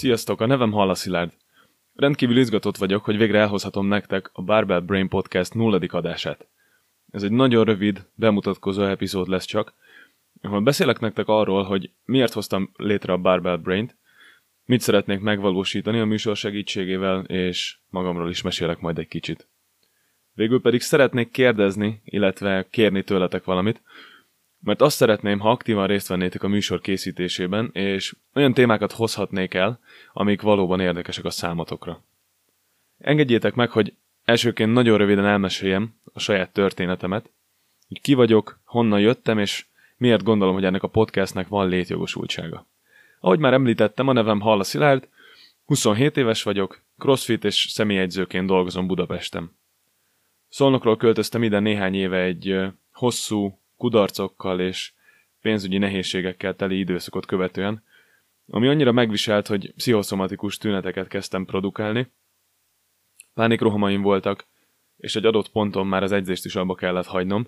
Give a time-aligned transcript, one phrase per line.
[0.00, 1.32] Sziasztok, a nevem Halla Szilárd.
[1.94, 6.46] Rendkívül izgatott vagyok, hogy végre elhozhatom nektek a Barbell Brain Podcast nulladik adását.
[7.10, 9.74] Ez egy nagyon rövid, bemutatkozó epizód lesz csak,
[10.42, 13.96] ahol beszélek nektek arról, hogy miért hoztam létre a Barbell Brain-t,
[14.64, 19.48] mit szeretnék megvalósítani a műsor segítségével, és magamról is mesélek majd egy kicsit.
[20.32, 23.82] Végül pedig szeretnék kérdezni, illetve kérni tőletek valamit,
[24.60, 29.80] mert azt szeretném, ha aktívan részt vennétek a műsor készítésében, és olyan témákat hozhatnék el,
[30.12, 32.02] amik valóban érdekesek a számotokra.
[32.98, 33.94] Engedjétek meg, hogy
[34.24, 37.30] elsőként nagyon röviden elmeséljem a saját történetemet,
[37.88, 39.66] hogy ki vagyok, honnan jöttem, és
[39.96, 42.66] miért gondolom, hogy ennek a podcastnek van létjogosultsága.
[43.20, 45.08] Ahogy már említettem, a nevem Halla Szilárd,
[45.64, 49.56] 27 éves vagyok, crossfit és személyegyzőként dolgozom Budapesten.
[50.48, 52.56] Szolnokról költöztem ide néhány éve egy
[52.92, 54.92] hosszú, kudarcokkal és
[55.40, 57.82] pénzügyi nehézségekkel teli időszakot követően,
[58.50, 62.10] ami annyira megviselt, hogy pszichoszomatikus tüneteket kezdtem produkálni.
[63.34, 64.46] Pánikrohamaim voltak,
[64.96, 67.46] és egy adott ponton már az edzést is abba kellett hagynom,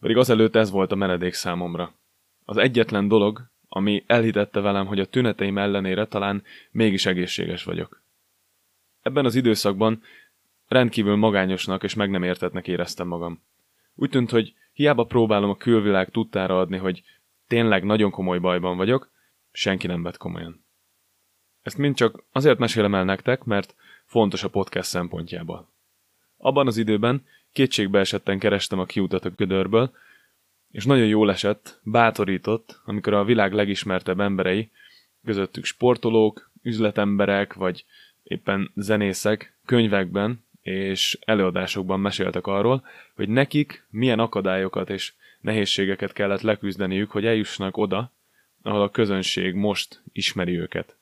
[0.00, 1.94] pedig azelőtt ez volt a menedék számomra.
[2.44, 8.02] Az egyetlen dolog, ami elhitette velem, hogy a tüneteim ellenére talán mégis egészséges vagyok.
[9.02, 10.02] Ebben az időszakban
[10.68, 13.42] rendkívül magányosnak és meg nem értetnek éreztem magam.
[14.02, 17.02] Úgy tűnt, hogy hiába próbálom a külvilág tudtára adni, hogy
[17.46, 19.10] tényleg nagyon komoly bajban vagyok,
[19.52, 20.64] senki nem vett komolyan.
[21.62, 25.68] Ezt mind csak azért mesélem el nektek, mert fontos a podcast szempontjából.
[26.36, 29.92] Abban az időben kétségbe esetten kerestem a kiutat a gödörből,
[30.70, 34.70] és nagyon jól esett, bátorított, amikor a világ legismertebb emberei,
[35.24, 37.84] közöttük sportolók, üzletemberek, vagy
[38.22, 47.10] éppen zenészek könyvekben és előadásokban meséltek arról, hogy nekik milyen akadályokat és nehézségeket kellett leküzdeniük,
[47.10, 48.12] hogy eljussanak oda,
[48.62, 50.96] ahol a közönség most ismeri őket.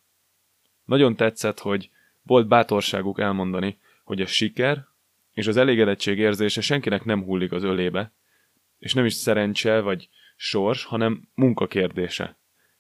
[0.85, 1.91] Nagyon tetszett, hogy
[2.23, 4.87] volt bátorságuk elmondani, hogy a siker
[5.33, 8.13] és az elégedettség érzése senkinek nem hullik az ölébe,
[8.79, 12.37] és nem is szerencse vagy sors, hanem munka kérdése.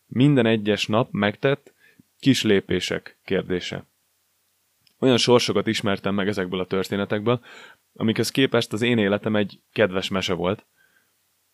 [0.06, 1.72] Minden egyes nap megtett
[2.20, 3.84] kis lépések kérdése.
[5.00, 7.40] Olyan sorsokat ismertem meg ezekből a történetekből,
[7.94, 10.66] amikhez képest az én életem egy kedves mese volt.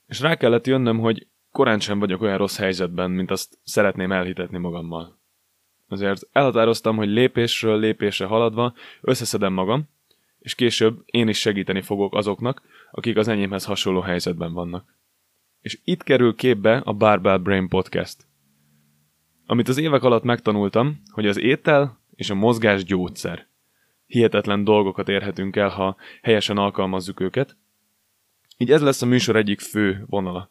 [0.07, 4.59] És rá kellett jönnöm, hogy korán sem vagyok olyan rossz helyzetben, mint azt szeretném elhitetni
[4.59, 5.19] magammal.
[5.89, 9.89] Azért elhatároztam, hogy lépésről lépésre haladva összeszedem magam,
[10.39, 14.95] és később én is segíteni fogok azoknak, akik az enyémhez hasonló helyzetben vannak.
[15.61, 18.27] És itt kerül képbe a Barbell Brain Podcast.
[19.47, 23.47] Amit az évek alatt megtanultam, hogy az étel és a mozgás gyógyszer.
[24.07, 27.57] Hihetetlen dolgokat érhetünk el, ha helyesen alkalmazzuk őket.
[28.57, 30.51] Így ez lesz a műsor egyik fő vonala.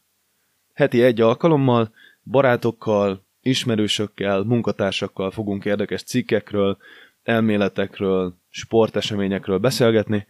[0.74, 1.94] Heti egy alkalommal,
[2.24, 6.78] barátokkal, ismerősökkel, munkatársakkal fogunk érdekes cikkekről,
[7.24, 10.28] elméletekről, sporteseményekről beszélgetni,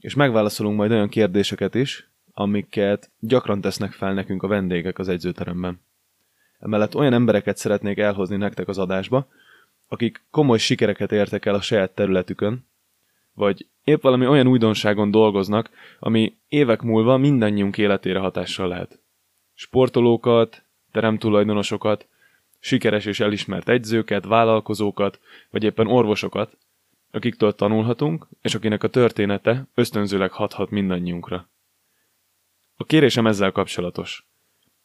[0.00, 5.80] és megválaszolunk majd olyan kérdéseket is, amiket gyakran tesznek fel nekünk a vendégek az egyzőteremben.
[6.58, 9.28] Emellett olyan embereket szeretnék elhozni nektek az adásba,
[9.88, 12.66] akik komoly sikereket értek el a saját területükön,
[13.34, 19.00] vagy épp valami olyan újdonságon dolgoznak, ami évek múlva mindannyiunk életére hatással lehet.
[19.54, 22.08] Sportolókat, teremtulajdonosokat,
[22.58, 25.20] sikeres és elismert egyzőket, vállalkozókat,
[25.50, 26.56] vagy éppen orvosokat,
[27.10, 31.48] akiktől tanulhatunk, és akinek a története ösztönzőleg hathat mindannyiunkra.
[32.76, 34.26] A kérésem ezzel kapcsolatos.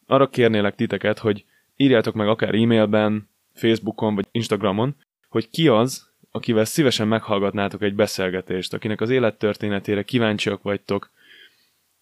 [0.06, 1.44] Arra kérnélek titeket, hogy
[1.76, 4.96] írjátok meg akár e-mailben, Facebookon vagy Instagramon,
[5.28, 11.10] hogy ki az, akivel szívesen meghallgatnátok egy beszélgetést, akinek az élettörténetére kíváncsiak vagytok,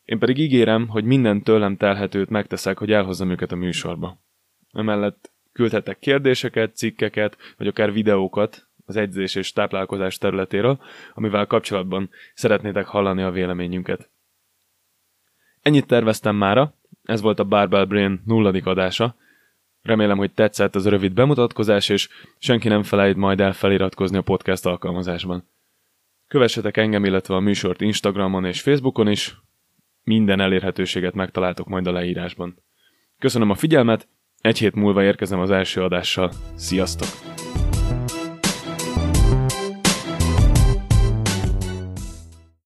[0.05, 4.19] én pedig ígérem, hogy minden tőlem telhetőt megteszek, hogy elhozzam őket a műsorba.
[4.73, 10.81] Emellett küldhetek kérdéseket, cikkeket, vagy akár videókat az edzés és táplálkozás területéről,
[11.15, 14.11] amivel kapcsolatban szeretnétek hallani a véleményünket.
[15.63, 19.17] Ennyit terveztem mára, ez volt a Barbell Brain nulladik adása,
[19.83, 24.67] Remélem, hogy tetszett az rövid bemutatkozás, és senki nem felejt majd el feliratkozni a podcast
[24.67, 25.49] alkalmazásban.
[26.29, 29.37] Kövessetek engem, illetve a műsort Instagramon és Facebookon is,
[30.05, 32.63] minden elérhetőséget megtaláltok majd a leírásban.
[33.19, 34.09] Köszönöm a figyelmet,
[34.41, 36.33] egy hét múlva érkezem az első adással.
[36.55, 37.30] Sziasztok!